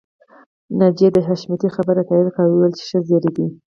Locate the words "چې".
2.79-2.83